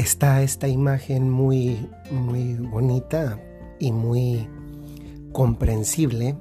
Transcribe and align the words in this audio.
está 0.00 0.42
esta 0.42 0.66
imagen 0.66 1.28
muy, 1.28 1.90
muy 2.10 2.54
bonita 2.54 3.38
y 3.78 3.92
muy 3.92 4.48
comprensible 5.30 6.38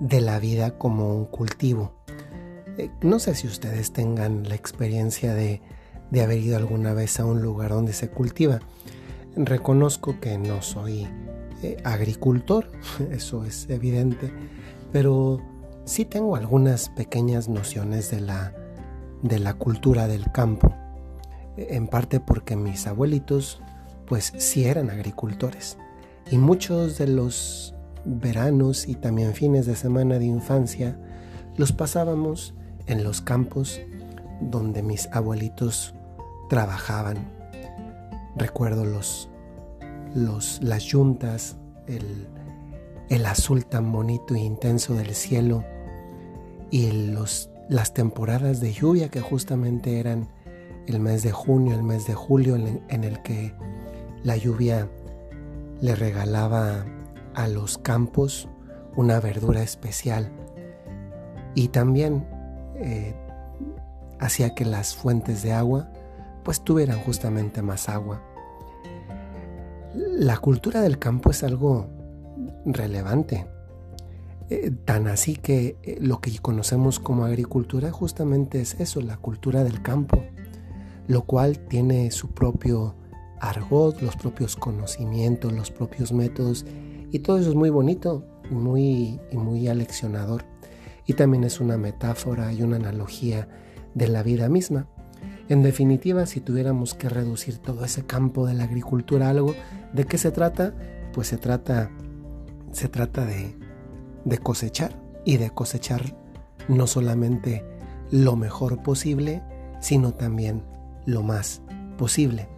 de 0.00 0.20
la 0.20 0.40
vida 0.40 0.76
como 0.76 1.14
un 1.14 1.26
cultivo. 1.26 1.94
Eh, 2.78 2.90
no 3.02 3.20
sé 3.20 3.36
si 3.36 3.46
ustedes 3.46 3.92
tengan 3.92 4.48
la 4.48 4.56
experiencia 4.56 5.34
de, 5.34 5.62
haber 6.20 6.38
ido 6.38 6.56
alguna 6.56 6.92
vez 6.92 7.20
a 7.20 7.24
un 7.24 7.40
lugar 7.40 7.70
donde 7.70 7.92
se 7.92 8.10
cultiva. 8.10 8.58
Reconozco 9.36 10.18
que 10.18 10.36
no 10.36 10.60
soy 10.60 11.06
eh, 11.62 11.76
agricultor, 11.84 12.72
eso 13.12 13.44
es 13.44 13.70
evidente, 13.70 14.32
pero 14.90 15.40
sí 15.84 16.04
tengo 16.04 16.34
algunas 16.34 16.88
pequeñas 16.88 17.48
nociones 17.48 18.10
de 18.10 18.20
la, 18.20 18.52
de 19.22 19.38
la 19.38 19.54
cultura 19.54 20.08
del 20.08 20.32
campo, 20.32 20.74
en 21.68 21.88
parte 21.88 22.20
porque 22.20 22.56
mis 22.56 22.86
abuelitos 22.86 23.60
pues 24.06 24.32
sí 24.38 24.64
eran 24.64 24.90
agricultores 24.90 25.78
y 26.30 26.38
muchos 26.38 26.98
de 26.98 27.06
los 27.06 27.74
veranos 28.04 28.88
y 28.88 28.94
también 28.94 29.34
fines 29.34 29.66
de 29.66 29.76
semana 29.76 30.18
de 30.18 30.24
infancia 30.24 30.96
los 31.56 31.72
pasábamos 31.72 32.54
en 32.86 33.04
los 33.04 33.20
campos 33.20 33.80
donde 34.40 34.82
mis 34.82 35.08
abuelitos 35.12 35.94
trabajaban. 36.48 37.18
Recuerdo 38.36 38.84
los, 38.84 39.28
los, 40.14 40.60
las 40.62 40.84
yuntas, 40.84 41.56
el, 41.86 42.28
el 43.08 43.26
azul 43.26 43.66
tan 43.66 43.92
bonito 43.92 44.34
e 44.34 44.40
intenso 44.40 44.94
del 44.94 45.14
cielo 45.14 45.64
y 46.70 46.90
los, 47.10 47.50
las 47.68 47.92
temporadas 47.92 48.60
de 48.60 48.72
lluvia 48.72 49.10
que 49.10 49.20
justamente 49.20 49.98
eran 49.98 50.28
el 50.86 51.00
mes 51.00 51.22
de 51.22 51.32
junio, 51.32 51.74
el 51.74 51.82
mes 51.82 52.06
de 52.06 52.14
julio, 52.14 52.56
en, 52.56 53.04
el 53.04 53.22
que 53.22 53.54
la 54.22 54.36
lluvia 54.36 54.88
le 55.80 55.94
regalaba 55.94 56.84
a 57.34 57.48
los 57.48 57.78
campos 57.78 58.48
una 58.96 59.20
verdura 59.20 59.62
especial 59.62 60.30
y 61.54 61.68
también 61.68 62.26
eh, 62.76 63.14
hacía 64.18 64.54
que 64.54 64.64
las 64.64 64.94
fuentes 64.94 65.42
de 65.42 65.52
agua 65.52 65.88
pues 66.44 66.62
tuvieran 66.62 66.98
justamente 67.00 67.62
más 67.62 67.88
agua. 67.88 68.22
La 69.94 70.38
cultura 70.38 70.80
del 70.80 70.98
campo 70.98 71.30
es 71.30 71.42
algo 71.42 71.88
relevante. 72.64 73.46
Eh, 74.48 74.72
tan 74.84 75.06
así 75.06 75.36
que 75.36 75.76
eh, 75.82 75.98
lo 76.00 76.20
que 76.20 76.36
conocemos 76.38 76.98
como 76.98 77.24
agricultura 77.24 77.92
justamente 77.92 78.60
es 78.60 78.74
eso, 78.80 79.00
la 79.00 79.16
cultura 79.16 79.62
del 79.62 79.80
campo, 79.80 80.24
lo 81.06 81.22
cual 81.22 81.58
tiene 81.58 82.10
su 82.10 82.30
propio 82.30 82.94
argot, 83.40 84.00
los 84.02 84.16
propios 84.16 84.56
conocimientos, 84.56 85.52
los 85.52 85.70
propios 85.70 86.12
métodos, 86.12 86.66
y 87.10 87.20
todo 87.20 87.38
eso 87.38 87.50
es 87.50 87.56
muy 87.56 87.70
bonito 87.70 88.24
muy, 88.50 89.20
y 89.30 89.36
muy 89.36 89.68
aleccionador. 89.68 90.44
Y 91.06 91.14
también 91.14 91.44
es 91.44 91.60
una 91.60 91.76
metáfora 91.76 92.52
y 92.52 92.62
una 92.62 92.76
analogía 92.76 93.48
de 93.94 94.08
la 94.08 94.22
vida 94.22 94.48
misma. 94.48 94.86
En 95.48 95.62
definitiva, 95.62 96.26
si 96.26 96.40
tuviéramos 96.40 96.94
que 96.94 97.08
reducir 97.08 97.58
todo 97.58 97.84
ese 97.84 98.06
campo 98.06 98.46
de 98.46 98.54
la 98.54 98.64
agricultura 98.64 99.26
a 99.26 99.30
algo, 99.30 99.54
¿de 99.92 100.04
qué 100.04 100.18
se 100.18 100.30
trata? 100.30 100.74
Pues 101.12 101.28
se 101.28 101.38
trata 101.38 101.90
se 102.72 102.88
trata 102.88 103.26
de, 103.26 103.56
de 104.24 104.38
cosechar 104.38 104.96
y 105.24 105.36
de 105.36 105.50
cosechar 105.50 106.16
no 106.68 106.86
solamente 106.86 107.64
lo 108.10 108.36
mejor 108.36 108.82
posible, 108.82 109.42
sino 109.80 110.14
también 110.14 110.62
lo 111.06 111.22
más 111.22 111.62
posible. 111.98 112.48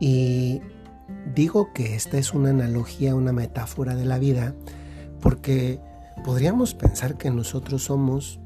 Y 0.00 0.60
digo 1.34 1.72
que 1.72 1.94
esta 1.94 2.18
es 2.18 2.34
una 2.34 2.50
analogía, 2.50 3.14
una 3.14 3.32
metáfora 3.32 3.94
de 3.94 4.04
la 4.04 4.18
vida, 4.18 4.54
porque 5.20 5.80
podríamos 6.24 6.74
pensar 6.74 7.16
que 7.16 7.30
nosotros 7.30 7.84
somos, 7.84 8.40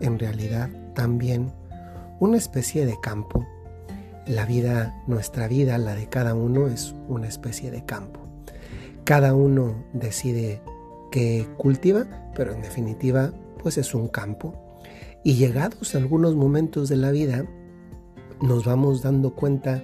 en 0.00 0.18
realidad, 0.18 0.70
también 0.94 1.52
una 2.18 2.36
especie 2.36 2.86
de 2.86 2.98
campo. 3.00 3.46
La 4.26 4.46
vida, 4.46 4.94
nuestra 5.06 5.48
vida, 5.48 5.78
la 5.78 5.94
de 5.94 6.08
cada 6.08 6.34
uno, 6.34 6.68
es 6.68 6.94
una 7.08 7.26
especie 7.26 7.70
de 7.70 7.84
campo. 7.84 8.20
Cada 9.04 9.34
uno 9.34 9.84
decide 9.92 10.62
qué 11.10 11.48
cultiva, 11.56 12.06
pero 12.34 12.52
en 12.52 12.62
definitiva 12.62 13.32
pues 13.62 13.78
es 13.78 13.94
un 13.94 14.08
campo. 14.08 14.54
Y 15.24 15.34
llegados 15.34 15.94
a 15.94 15.98
algunos 15.98 16.34
momentos 16.34 16.88
de 16.88 16.96
la 16.96 17.10
vida, 17.10 17.44
nos 18.42 18.64
vamos 18.64 19.02
dando 19.02 19.34
cuenta 19.34 19.82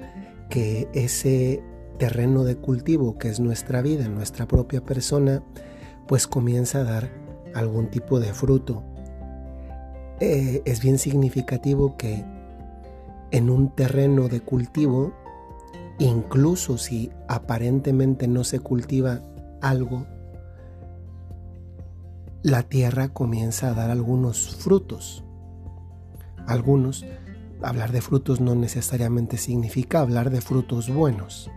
que 0.49 0.89
ese 0.93 1.62
terreno 1.99 2.44
de 2.44 2.56
cultivo 2.56 3.19
que 3.19 3.28
es 3.28 3.41
nuestra 3.41 3.83
vida, 3.83 4.09
nuestra 4.09 4.47
propia 4.47 4.83
persona, 4.83 5.43
pues 6.06 6.27
comienza 6.27 6.81
a 6.81 6.84
dar 6.84 7.11
algún 7.55 7.89
tipo 7.89 8.21
de 8.21 8.33
fruto. 8.33 8.83
Eh, 10.21 10.62
es 10.65 10.81
bien 10.81 10.99
significativo 10.99 11.97
que 11.97 12.25
en 13.31 13.50
un 13.50 13.75
terreno 13.75 14.28
de 14.28 14.41
cultivo 14.41 15.12
incluso 15.99 16.78
si 16.78 17.11
aparentemente 17.28 18.28
no 18.28 18.45
se 18.45 18.61
cultiva 18.61 19.21
algo, 19.62 20.06
la 22.43 22.62
tierra 22.62 23.09
comienza 23.09 23.71
a 23.71 23.75
dar 23.75 23.91
algunos 23.91 24.56
frutos. 24.56 25.25
Algunos, 26.47 27.05
hablar 27.69 27.93
de 27.93 28.00
frutos 28.00 28.41
no 28.41 28.54
necesariamente 28.54 29.37
significa 29.37 30.00
hablar 30.00 30.31
de 30.31 30.41
frutos 30.41 30.88
buenos. 30.88 31.50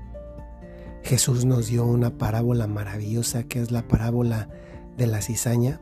Jesús 1.04 1.46
nos 1.46 1.68
dio 1.68 1.86
una 1.86 2.18
parábola 2.18 2.68
maravillosa 2.68 3.44
que 3.44 3.62
es 3.62 3.72
la 3.72 3.88
parábola 3.88 4.50
de 4.98 5.08
la 5.08 5.22
cizaña, 5.22 5.82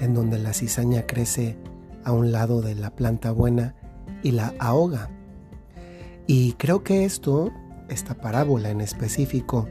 en 0.00 0.14
donde 0.14 0.38
la 0.38 0.52
cizaña 0.52 1.06
crece 1.06 1.58
a 2.04 2.12
un 2.12 2.32
lado 2.32 2.62
de 2.62 2.74
la 2.74 2.90
planta 2.90 3.30
buena 3.30 3.74
y 4.22 4.32
la 4.32 4.54
ahoga. 4.58 5.10
Y 6.26 6.52
creo 6.52 6.82
que 6.82 7.04
esto 7.04 7.52
esta 7.92 8.14
parábola 8.14 8.70
en 8.70 8.80
específico, 8.80 9.68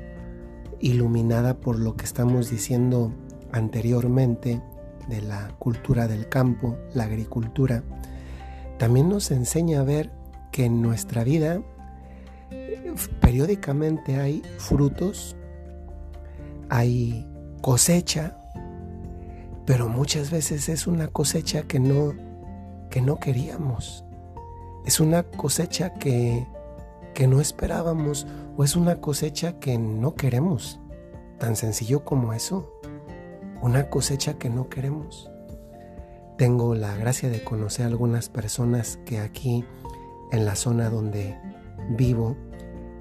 iluminada 0.80 1.60
por 1.60 1.80
lo 1.80 1.96
que 1.96 2.06
estamos 2.06 2.50
diciendo 2.50 3.14
anteriormente 3.52 4.62
de 5.08 5.22
la 5.22 5.56
cultura 5.60 6.08
del 6.08 6.30
campo, 6.30 6.78
la 6.94 7.06
agricultura, 7.06 7.84
también 8.82 9.10
nos 9.10 9.30
enseña 9.30 9.82
a 9.82 9.84
ver 9.84 10.10
que 10.52 10.66
en 10.66 10.82
nuestra 10.82 11.24
vida 11.24 11.62
periódicamente 13.20 14.20
hay 14.20 14.42
frutos, 14.58 15.36
hay 16.68 17.30
cosecha, 17.62 18.40
pero 19.68 19.88
muchas 19.88 20.32
veces 20.32 20.68
es 20.68 20.88
una 20.88 21.10
cosecha 21.10 21.62
que 21.62 21.80
no 21.80 22.16
que 22.90 23.02
no 23.02 23.20
queríamos. 23.20 24.04
Es 24.84 25.00
una 25.00 25.22
cosecha 25.22 25.94
que 25.94 26.48
que 27.14 27.28
no 27.28 27.40
esperábamos 27.40 28.26
o 28.58 28.64
es 28.64 28.76
una 28.76 29.00
cosecha 29.00 29.60
que 29.60 29.78
no 29.78 30.16
queremos. 30.16 30.80
Tan 31.38 31.56
sencillo 31.56 32.04
como 32.04 32.34
eso. 32.34 32.74
Una 33.62 33.92
cosecha 33.92 34.40
que 34.40 34.50
no 34.50 34.70
queremos. 34.70 35.31
Tengo 36.42 36.74
la 36.74 36.98
gracia 36.98 37.30
de 37.30 37.44
conocer 37.44 37.86
a 37.86 37.90
algunas 37.90 38.28
personas 38.28 38.98
que 39.06 39.20
aquí 39.20 39.64
en 40.32 40.44
la 40.44 40.56
zona 40.56 40.90
donde 40.90 41.38
vivo 41.92 42.36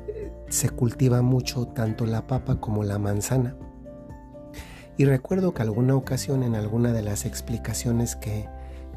eh, 0.08 0.30
se 0.50 0.68
cultiva 0.68 1.22
mucho 1.22 1.66
tanto 1.66 2.04
la 2.04 2.26
papa 2.26 2.60
como 2.60 2.84
la 2.84 2.98
manzana. 2.98 3.56
Y 4.98 5.06
recuerdo 5.06 5.54
que 5.54 5.62
alguna 5.62 5.96
ocasión 5.96 6.42
en 6.42 6.54
alguna 6.54 6.92
de 6.92 7.00
las 7.00 7.24
explicaciones 7.24 8.14
que, 8.14 8.46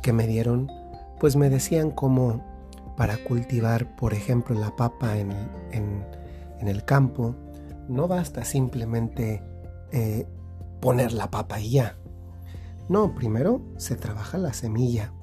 que 0.02 0.12
me 0.12 0.28
dieron, 0.28 0.70
pues 1.22 1.38
me 1.38 1.50
decían 1.50 1.90
como 1.90 2.44
para 2.98 3.16
cultivar, 3.24 3.96
por 3.96 4.14
ejemplo, 4.14 4.60
la 4.60 4.76
papa 4.76 5.20
en, 5.20 5.32
el 6.60 6.84
campo, 6.84 7.34
no 7.88 8.10
basta 8.10 8.44
simplemente 8.44 9.42
eh, 9.94 10.28
poner 10.82 11.14
la 11.14 11.32
papa 11.32 11.62
y 11.62 11.70
ya. 11.72 11.96
No, 12.90 13.16
primero 13.16 13.62
se 13.78 13.96
trabaja 13.96 14.38
la 14.38 14.54
semilla, 14.54 15.14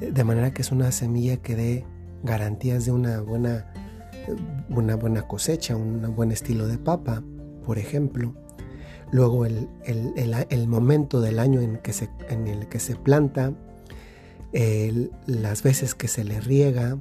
de 0.00 0.24
manera 0.24 0.52
que 0.52 0.62
es 0.62 0.70
una 0.70 0.92
semilla 0.92 1.38
que 1.38 1.56
dé 1.56 1.84
garantías 2.22 2.84
de 2.84 2.92
una 2.92 3.20
buena, 3.20 3.72
una 4.68 4.96
buena 4.96 5.22
cosecha, 5.22 5.76
un 5.76 6.14
buen 6.14 6.30
estilo 6.30 6.66
de 6.66 6.78
papa, 6.78 7.22
por 7.64 7.78
ejemplo. 7.78 8.34
Luego 9.10 9.46
el, 9.46 9.68
momento 10.68 11.20
del 11.20 11.38
año 11.38 11.60
en, 11.60 11.78
que 11.78 11.92
se, 11.92 12.10
en 12.28 12.46
el 12.46 12.68
que 12.68 12.78
se 12.78 12.94
planta, 12.94 13.52
las 15.26 15.62
veces 15.62 15.94
que 15.94 16.08
se 16.08 16.24
le 16.24 16.40
riega, 16.40 16.98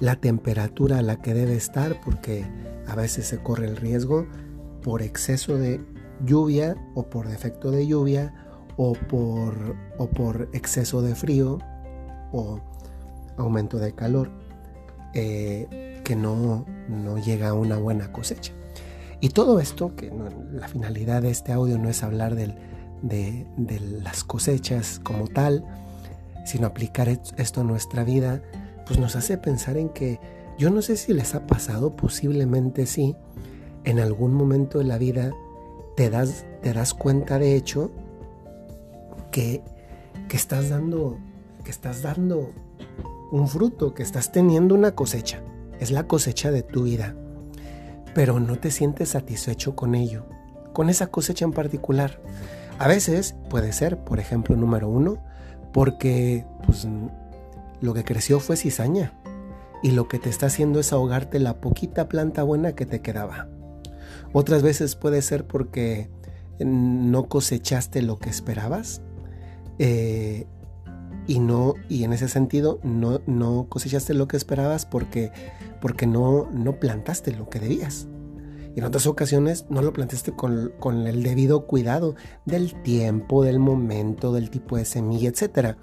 la 0.00 0.16
temperatura 0.16 0.98
a 0.98 1.02
la 1.02 1.20
que 1.20 1.34
debe 1.34 1.54
estar, 1.54 2.00
porque 2.00 2.44
a 2.86 2.94
veces 2.94 3.26
se 3.26 3.38
corre 3.38 3.66
el 3.66 3.76
riesgo 3.76 4.26
por 4.82 5.02
exceso 5.02 5.56
de 5.56 5.80
lluvia 6.24 6.76
o 6.94 7.08
por 7.10 7.28
defecto 7.28 7.70
de 7.70 7.86
lluvia 7.86 8.47
o 8.78 8.92
por, 8.92 9.76
o 9.98 10.08
por 10.08 10.48
exceso 10.52 11.02
de 11.02 11.14
frío 11.16 11.58
o 12.32 12.60
aumento 13.36 13.78
de 13.78 13.92
calor, 13.92 14.30
eh, 15.14 16.00
que 16.04 16.14
no, 16.14 16.64
no 16.88 17.18
llega 17.18 17.48
a 17.48 17.54
una 17.54 17.76
buena 17.76 18.12
cosecha. 18.12 18.52
Y 19.20 19.30
todo 19.30 19.58
esto, 19.58 19.96
que 19.96 20.12
la 20.52 20.68
finalidad 20.68 21.22
de 21.22 21.30
este 21.30 21.52
audio 21.52 21.76
no 21.76 21.88
es 21.88 22.04
hablar 22.04 22.36
de, 22.36 22.54
de 23.02 23.80
las 23.80 24.22
cosechas 24.22 25.00
como 25.02 25.26
tal, 25.26 25.64
sino 26.46 26.68
aplicar 26.68 27.08
esto 27.08 27.60
a 27.62 27.64
nuestra 27.64 28.04
vida, 28.04 28.42
pues 28.86 29.00
nos 29.00 29.16
hace 29.16 29.38
pensar 29.38 29.76
en 29.76 29.88
que 29.88 30.20
yo 30.56 30.70
no 30.70 30.82
sé 30.82 30.96
si 30.96 31.12
les 31.12 31.34
ha 31.34 31.48
pasado, 31.48 31.96
posiblemente 31.96 32.86
sí, 32.86 33.16
en 33.82 33.98
algún 33.98 34.34
momento 34.34 34.78
de 34.78 34.84
la 34.84 34.98
vida 34.98 35.32
te 35.96 36.10
das, 36.10 36.46
te 36.62 36.72
das 36.72 36.94
cuenta 36.94 37.40
de 37.40 37.56
hecho 37.56 37.90
que, 40.28 40.36
estás 40.36 40.68
dando, 40.68 41.18
que 41.64 41.70
estás 41.70 42.02
dando 42.02 42.50
un 43.30 43.46
fruto, 43.46 43.94
que 43.94 44.02
estás 44.02 44.32
teniendo 44.32 44.74
una 44.74 44.96
cosecha. 44.96 45.42
Es 45.78 45.92
la 45.92 46.08
cosecha 46.08 46.50
de 46.50 46.62
tu 46.62 46.82
vida. 46.82 47.14
Pero 48.14 48.40
no 48.40 48.58
te 48.58 48.72
sientes 48.72 49.10
satisfecho 49.10 49.76
con 49.76 49.94
ello, 49.94 50.26
con 50.72 50.90
esa 50.90 51.06
cosecha 51.06 51.44
en 51.44 51.52
particular. 51.52 52.20
A 52.80 52.88
veces 52.88 53.36
puede 53.48 53.72
ser, 53.72 53.98
por 53.98 54.18
ejemplo, 54.18 54.56
número 54.56 54.88
uno, 54.88 55.18
porque 55.72 56.44
pues, 56.66 56.88
lo 57.80 57.94
que 57.94 58.04
creció 58.04 58.40
fue 58.40 58.56
cizaña 58.56 59.12
y 59.84 59.92
lo 59.92 60.08
que 60.08 60.18
te 60.18 60.30
está 60.30 60.46
haciendo 60.46 60.80
es 60.80 60.92
ahogarte 60.92 61.38
la 61.38 61.60
poquita 61.60 62.08
planta 62.08 62.42
buena 62.42 62.72
que 62.72 62.86
te 62.86 63.02
quedaba. 63.02 63.46
Otras 64.32 64.62
veces 64.62 64.96
puede 64.96 65.22
ser 65.22 65.46
porque 65.46 66.10
no 66.58 67.28
cosechaste 67.28 68.02
lo 68.02 68.18
que 68.18 68.30
esperabas 68.30 69.00
eh, 69.78 70.46
y 71.26 71.40
no 71.40 71.74
y 71.88 72.04
en 72.04 72.12
ese 72.12 72.28
sentido 72.28 72.80
no, 72.82 73.20
no 73.26 73.66
cosechaste 73.68 74.14
lo 74.14 74.26
que 74.26 74.36
esperabas 74.36 74.86
porque, 74.86 75.30
porque 75.80 76.06
no, 76.06 76.48
no 76.50 76.80
plantaste 76.80 77.32
lo 77.32 77.48
que 77.48 77.60
debías. 77.60 78.08
Y 78.74 78.80
en 78.80 78.84
otras 78.84 79.06
ocasiones 79.06 79.66
no 79.68 79.82
lo 79.82 79.92
plantaste 79.92 80.32
con, 80.32 80.72
con 80.78 81.06
el 81.06 81.22
debido 81.22 81.66
cuidado 81.66 82.14
del 82.44 82.80
tiempo, 82.82 83.44
del 83.44 83.58
momento, 83.58 84.32
del 84.32 84.50
tipo 84.50 84.76
de 84.76 84.84
semilla, 84.84 85.28
etc. 85.28 85.76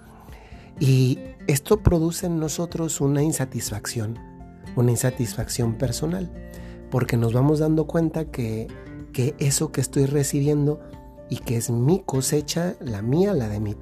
Y 0.80 1.20
esto 1.48 1.82
produce 1.82 2.26
en 2.26 2.40
nosotros 2.40 3.02
una 3.02 3.22
insatisfacción, 3.22 4.18
una 4.76 4.92
insatisfacción 4.92 5.76
personal, 5.76 6.32
porque 6.90 7.18
nos 7.18 7.34
vamos 7.34 7.60
dando 7.60 7.86
cuenta 7.86 8.26
que, 8.32 8.68
que 9.14 9.36
eso 9.40 9.72
que 9.72 9.82
estoy 9.82 10.06
recibiendo 10.06 10.80
y 11.30 11.38
que 11.38 11.58
es 11.58 11.70
mi 11.70 12.02
cosecha, 12.04 12.76
la 12.80 13.02
mía, 13.02 13.34
la 13.34 13.48
de 13.48 13.60
mi 13.60 13.76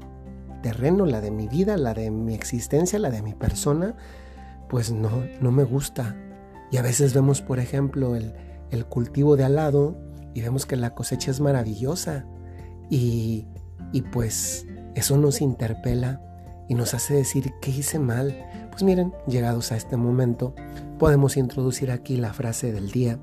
terreno, 0.61 1.05
la 1.05 1.21
de 1.21 1.31
mi 1.31 1.47
vida, 1.47 1.77
la 1.77 1.93
de 1.93 2.09
mi 2.09 2.33
existencia, 2.33 2.99
la 2.99 3.09
de 3.09 3.21
mi 3.21 3.33
persona, 3.33 3.95
pues 4.69 4.91
no, 4.91 5.23
no 5.41 5.51
me 5.51 5.63
gusta. 5.63 6.15
Y 6.71 6.77
a 6.77 6.81
veces 6.81 7.13
vemos, 7.13 7.41
por 7.41 7.59
ejemplo, 7.59 8.15
el, 8.15 8.33
el 8.71 8.85
cultivo 8.85 9.35
de 9.35 9.43
al 9.43 9.55
lado 9.55 9.95
y 10.33 10.41
vemos 10.41 10.65
que 10.65 10.75
la 10.75 10.95
cosecha 10.95 11.31
es 11.31 11.39
maravillosa 11.39 12.25
y, 12.89 13.45
y 13.91 14.01
pues 14.01 14.65
eso 14.95 15.17
nos 15.17 15.41
interpela 15.41 16.21
y 16.67 16.75
nos 16.75 16.93
hace 16.93 17.13
decir 17.13 17.53
qué 17.61 17.71
hice 17.71 17.99
mal. 17.99 18.35
Pues 18.71 18.83
miren, 18.83 19.13
llegados 19.27 19.71
a 19.71 19.77
este 19.77 19.97
momento, 19.97 20.55
podemos 20.97 21.37
introducir 21.37 21.91
aquí 21.91 22.17
la 22.17 22.33
frase 22.33 22.71
del 22.71 22.89
día. 22.91 23.19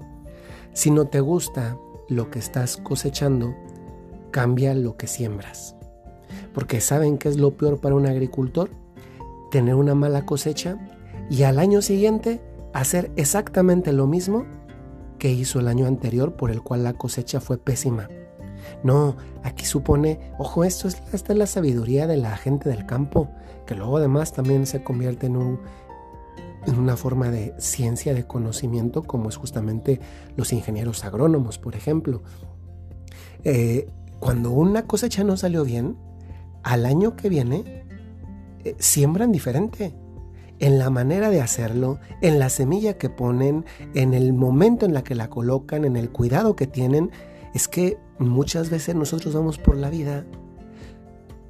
Si 0.73 0.91
no 0.91 1.07
te 1.07 1.21
gusta 1.21 1.77
lo 2.09 2.31
que 2.31 2.39
estás 2.39 2.77
cosechando, 2.77 3.55
cambia 4.31 4.75
lo 4.75 4.97
que 4.97 5.07
siembras. 5.07 5.77
Porque 6.55 6.81
¿saben 6.81 7.19
qué 7.19 7.29
es 7.29 7.37
lo 7.37 7.57
peor 7.57 7.81
para 7.81 7.95
un 7.95 8.07
agricultor? 8.07 8.71
Tener 9.51 9.75
una 9.75 9.95
mala 9.95 10.27
cosecha 10.27 10.79
y 11.29 11.45
al 11.45 11.59
año 11.59 11.83
siguiente 11.83 12.41
hacer 12.73 13.11
exactamente 13.17 13.93
lo 13.93 14.07
mismo 14.07 14.47
que 15.19 15.31
hizo 15.31 15.61
el 15.61 15.69
año 15.69 15.87
anterior 15.87 16.35
por 16.37 16.51
el 16.51 16.63
cual 16.63 16.85
la 16.85 16.95
cosecha 16.95 17.41
fue 17.41 17.59
pésima. 17.59 18.09
No, 18.83 19.17
aquí 19.43 19.65
supone, 19.65 20.33
ojo, 20.39 20.65
esto 20.65 20.89
es, 20.89 21.03
esta 21.13 21.33
es 21.33 21.39
la 21.39 21.47
sabiduría 21.47 22.07
de 22.07 22.17
la 22.17 22.37
gente 22.37 22.69
del 22.69 22.87
campo, 22.87 23.29
que 23.67 23.75
luego 23.75 23.99
además 23.99 24.33
también 24.33 24.67
se 24.67 24.83
convierte 24.83 25.27
en 25.27 25.59
una 26.67 26.97
forma 26.97 27.31
de 27.31 27.55
ciencia, 27.59 28.15
de 28.15 28.27
conocimiento, 28.27 29.03
como 29.03 29.29
es 29.29 29.37
justamente 29.37 30.01
los 30.37 30.53
ingenieros 30.53 31.05
agrónomos, 31.05 31.59
por 31.59 31.75
ejemplo. 31.75 32.23
Eh, 33.45 33.89
cuando 34.21 34.51
una 34.51 34.87
cosecha 34.87 35.25
no 35.25 35.37
salió 35.37 35.65
bien, 35.65 35.97
al 36.63 36.87
año 36.87 37.17
que 37.17 37.29
viene 37.29 37.85
eh, 38.65 38.77
siembran 38.79 39.33
diferente 39.33 39.95
en 40.59 40.79
la 40.79 40.91
manera 40.91 41.31
de 41.31 41.41
hacerlo, 41.41 41.99
en 42.21 42.39
la 42.39 42.51
semilla 42.51 42.99
que 42.99 43.09
ponen, 43.09 43.65
en 43.95 44.13
el 44.13 44.35
momento 44.35 44.85
en 44.85 44.93
la 44.93 45.03
que 45.03 45.15
la 45.15 45.31
colocan, 45.31 45.87
en 45.87 45.97
el 45.97 46.11
cuidado 46.11 46.55
que 46.55 46.67
tienen, 46.67 47.11
es 47.55 47.67
que 47.67 47.99
muchas 48.19 48.69
veces 48.69 48.95
nosotros 48.95 49.35
vamos 49.35 49.57
por 49.57 49.77
la 49.77 49.89
vida 49.89 50.27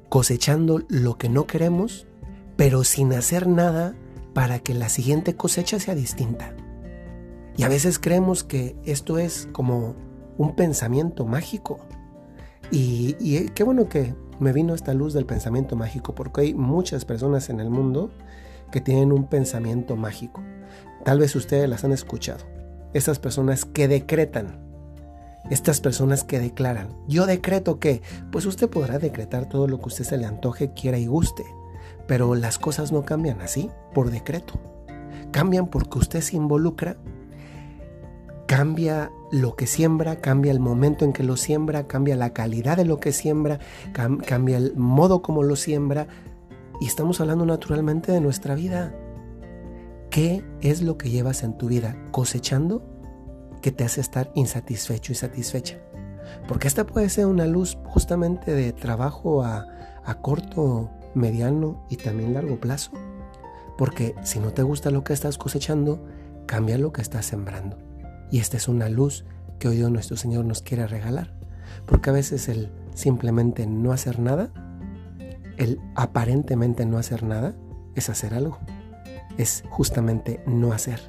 cosechando 0.07 0.81
lo 0.87 1.17
que 1.17 1.29
no 1.29 1.45
queremos, 1.45 2.07
pero 2.55 2.83
sin 2.85 3.13
hacer 3.13 3.47
nada 3.47 3.95
para 4.33 4.59
que 4.59 4.73
la 4.73 4.87
siguiente 4.87 5.35
cosecha 5.35 5.79
sea 5.79 5.95
distinta. 5.95 6.55
Y 7.57 7.63
a 7.63 7.67
veces 7.67 7.99
creemos 7.99 8.43
que 8.45 8.77
esto 8.85 9.17
es 9.17 9.49
como 9.51 9.95
un 10.37 10.55
pensamiento 10.55 11.25
mágico. 11.25 11.79
Y, 12.71 13.15
y, 13.19 13.49
qué 13.49 13.63
bueno 13.63 13.89
que 13.89 14.15
me 14.39 14.53
vino 14.53 14.73
esta 14.73 14.93
luz 14.93 15.13
del 15.13 15.25
pensamiento 15.25 15.75
mágico, 15.75 16.15
porque 16.15 16.41
hay 16.41 16.53
muchas 16.53 17.05
personas 17.05 17.49
en 17.49 17.59
el 17.59 17.69
mundo 17.69 18.11
que 18.71 18.81
tienen 18.81 19.11
un 19.11 19.25
pensamiento 19.25 19.95
mágico. 19.95 20.41
Tal 21.03 21.19
vez 21.19 21.35
ustedes 21.35 21.67
las 21.69 21.83
han 21.83 21.91
escuchado. 21.91 22.45
Estas 22.93 23.19
personas 23.19 23.65
que 23.65 23.87
decretan 23.87 24.71
estas 25.49 25.81
personas 25.81 26.23
que 26.23 26.39
declaran, 26.39 26.95
yo 27.07 27.25
decreto 27.25 27.79
que, 27.79 28.01
pues 28.31 28.45
usted 28.45 28.69
podrá 28.69 28.99
decretar 28.99 29.49
todo 29.49 29.67
lo 29.67 29.79
que 29.79 29.87
usted 29.87 30.05
se 30.05 30.17
le 30.17 30.25
antoje, 30.25 30.71
quiera 30.73 30.97
y 30.97 31.07
guste, 31.07 31.43
pero 32.07 32.35
las 32.35 32.59
cosas 32.59 32.91
no 32.91 33.03
cambian 33.03 33.41
así, 33.41 33.69
por 33.93 34.11
decreto. 34.11 34.53
Cambian 35.31 35.67
porque 35.67 35.97
usted 35.97 36.21
se 36.21 36.37
involucra, 36.37 36.97
cambia 38.51 39.13
lo 39.31 39.55
que 39.55 39.65
siembra, 39.65 40.17
cambia 40.17 40.51
el 40.51 40.59
momento 40.59 41.05
en 41.05 41.13
que 41.13 41.23
lo 41.23 41.37
siembra, 41.37 41.87
cambia 41.87 42.17
la 42.17 42.33
calidad 42.33 42.75
de 42.75 42.83
lo 42.83 42.99
que 42.99 43.13
siembra, 43.13 43.59
cambia 43.93 44.57
el 44.57 44.75
modo 44.75 45.21
como 45.21 45.41
lo 45.41 45.55
siembra, 45.55 46.07
y 46.81 46.87
estamos 46.87 47.21
hablando 47.21 47.45
naturalmente 47.45 48.11
de 48.11 48.19
nuestra 48.19 48.53
vida. 48.53 48.93
¿Qué 50.09 50.43
es 50.59 50.81
lo 50.81 50.97
que 50.97 51.09
llevas 51.09 51.43
en 51.43 51.57
tu 51.57 51.69
vida? 51.69 51.95
¿Cosechando 52.11 52.83
que 53.61 53.71
te 53.71 53.85
hace 53.85 54.01
estar 54.01 54.29
insatisfecho 54.35 55.13
y 55.13 55.15
satisfecha. 55.15 55.77
Porque 56.49 56.67
esta 56.67 56.85
puede 56.85 57.07
ser 57.07 57.27
una 57.27 57.47
luz 57.47 57.77
justamente 57.85 58.53
de 58.53 58.73
trabajo 58.73 59.45
a, 59.45 59.65
corto, 60.21 60.89
mediano 61.15 61.85
y 61.89 61.95
también 61.95 62.33
largo 62.33 62.59
plazo. 62.59 62.91
Porque 63.77 64.13
si 64.23 64.39
no 64.39 64.51
te 64.51 64.63
gusta 64.63 64.91
lo 64.91 65.05
que 65.05 65.13
estás 65.13 65.37
cosechando, 65.37 66.03
cambia 66.47 66.77
lo 66.77 66.91
que 66.91 67.01
estás 67.01 67.27
sembrando. 67.27 67.90
Y 68.31 68.39
esta 68.39 68.57
es 68.57 68.67
una 68.67 68.89
luz 68.89 69.25
que 69.59 69.67
hoy 69.67 69.77
Dios 69.77 69.91
nuestro 69.91 70.17
Señor 70.17 70.45
nos 70.45 70.61
quiere 70.61 70.87
regalar. 70.87 71.33
Porque 71.85 72.09
a 72.09 72.13
veces 72.13 72.49
el 72.49 72.71
simplemente 72.93 73.67
no 73.67 73.91
hacer 73.91 74.19
nada, 74.19 74.51
el 75.57 75.79
aparentemente 75.95 76.85
no 76.85 76.97
hacer 76.97 77.23
nada, 77.23 77.55
es 77.95 78.09
hacer 78.09 78.33
algo. 78.33 78.57
Es 79.37 79.63
justamente 79.69 80.41
no 80.47 80.71
hacer. 80.71 80.99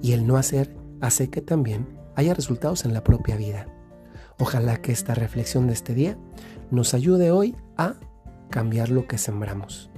Y 0.00 0.12
el 0.12 0.26
no 0.26 0.36
hacer 0.36 0.76
hace 1.00 1.30
que 1.30 1.40
también 1.40 1.88
haya 2.14 2.34
resultados 2.34 2.84
en 2.84 2.94
la 2.94 3.02
propia 3.02 3.36
vida. 3.36 3.66
Ojalá 4.38 4.76
que 4.78 4.92
esta 4.92 5.14
reflexión 5.14 5.66
de 5.66 5.72
este 5.72 5.94
día 5.94 6.16
nos 6.70 6.94
ayude 6.94 7.30
hoy 7.30 7.56
a 7.76 7.94
cambiar 8.50 8.90
lo 8.90 9.06
que 9.06 9.18
sembramos, 9.18 9.90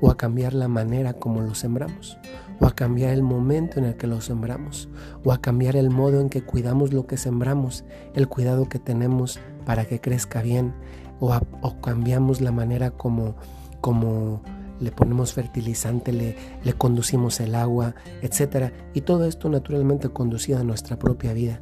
o 0.00 0.10
a 0.10 0.16
cambiar 0.16 0.54
la 0.54 0.68
manera 0.68 1.14
como 1.14 1.40
lo 1.40 1.54
sembramos, 1.54 2.18
o 2.60 2.66
a 2.66 2.74
cambiar 2.74 3.12
el 3.12 3.22
momento 3.22 3.78
en 3.78 3.86
el 3.86 3.96
que 3.96 4.06
lo 4.06 4.20
sembramos, 4.20 4.88
o 5.24 5.32
a 5.32 5.40
cambiar 5.40 5.76
el 5.76 5.90
modo 5.90 6.20
en 6.20 6.28
que 6.28 6.42
cuidamos 6.42 6.92
lo 6.92 7.06
que 7.06 7.16
sembramos, 7.16 7.84
el 8.14 8.28
cuidado 8.28 8.68
que 8.68 8.78
tenemos 8.78 9.40
para 9.64 9.84
que 9.84 10.00
crezca 10.00 10.42
bien, 10.42 10.74
o, 11.20 11.38
o 11.60 11.80
cambiamos 11.80 12.40
la 12.40 12.52
manera 12.52 12.90
como, 12.90 13.34
como 13.80 14.42
le 14.80 14.90
ponemos 14.90 15.32
fertilizante, 15.32 16.12
le, 16.12 16.36
le 16.64 16.72
conducimos 16.72 17.38
el 17.40 17.54
agua, 17.54 17.94
etc. 18.22 18.72
Y 18.94 19.02
todo 19.02 19.26
esto 19.26 19.48
naturalmente 19.48 20.08
conducido 20.08 20.58
a 20.58 20.64
nuestra 20.64 20.98
propia 20.98 21.32
vida. 21.32 21.60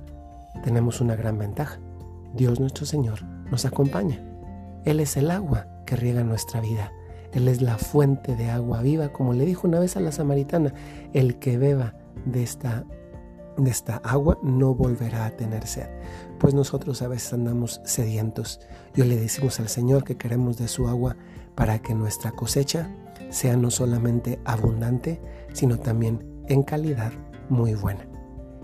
Tenemos 0.62 1.00
una 1.00 1.16
gran 1.16 1.38
ventaja. 1.38 1.80
Dios 2.34 2.60
nuestro 2.60 2.86
Señor 2.86 3.24
nos 3.50 3.64
acompaña. 3.64 4.22
Él 4.84 5.00
es 5.00 5.16
el 5.16 5.30
agua 5.30 5.66
que 5.84 5.96
riega 5.96 6.22
nuestra 6.22 6.60
vida. 6.60 6.92
Él 7.38 7.46
es 7.46 7.62
la 7.62 7.78
fuente 7.78 8.34
de 8.34 8.50
agua 8.50 8.82
viva, 8.82 9.12
como 9.12 9.32
le 9.32 9.44
dijo 9.44 9.68
una 9.68 9.78
vez 9.78 9.96
a 9.96 10.00
la 10.00 10.10
samaritana, 10.10 10.74
el 11.12 11.38
que 11.38 11.56
beba 11.56 11.94
de 12.24 12.42
esta, 12.42 12.84
de 13.56 13.70
esta 13.70 13.98
agua 13.98 14.40
no 14.42 14.74
volverá 14.74 15.24
a 15.24 15.30
tener 15.30 15.64
sed. 15.64 15.86
Pues 16.40 16.52
nosotros 16.52 17.00
a 17.00 17.06
veces 17.06 17.32
andamos 17.32 17.80
sedientos. 17.84 18.60
Yo 18.92 19.04
le 19.04 19.16
decimos 19.16 19.60
al 19.60 19.68
Señor 19.68 20.02
que 20.02 20.16
queremos 20.16 20.58
de 20.58 20.66
su 20.66 20.88
agua 20.88 21.16
para 21.54 21.78
que 21.78 21.94
nuestra 21.94 22.32
cosecha 22.32 22.90
sea 23.30 23.56
no 23.56 23.70
solamente 23.70 24.40
abundante, 24.44 25.20
sino 25.52 25.78
también 25.78 26.42
en 26.48 26.64
calidad 26.64 27.12
muy 27.48 27.74
buena. 27.74 28.04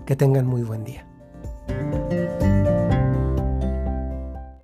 Que 0.05 0.17
tengan 0.17 0.47
muy 0.47 0.63
buen 0.63 0.83
día. 0.83 1.07